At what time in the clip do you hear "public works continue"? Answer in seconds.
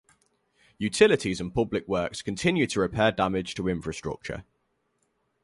1.53-2.65